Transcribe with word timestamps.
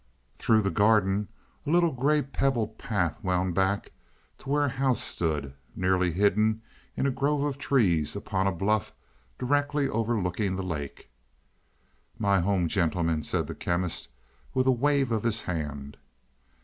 Through 0.35 0.63
the 0.63 0.71
garden 0.71 1.27
a 1.63 1.69
little 1.69 1.91
gray 1.91 2.23
pebbled 2.23 2.79
path 2.79 3.23
wound 3.23 3.53
back 3.53 3.91
to 4.39 4.49
where 4.49 4.65
a 4.65 4.69
house 4.69 4.99
stood, 4.99 5.53
nearly 5.75 6.11
hidden 6.11 6.63
in 6.97 7.05
a 7.05 7.11
grove 7.11 7.43
of 7.43 7.59
trees, 7.59 8.15
upon 8.15 8.47
a 8.47 8.51
bluff 8.51 8.93
directly 9.37 9.87
overlooking 9.87 10.55
the 10.55 10.63
lake. 10.63 11.11
"My 12.17 12.39
home, 12.39 12.67
gentlemen," 12.67 13.21
said 13.21 13.45
the 13.45 13.53
Chemist, 13.53 14.07
with 14.55 14.65
a 14.65 14.71
wave 14.71 15.11
of 15.11 15.21
his 15.21 15.43
hand. 15.43 15.97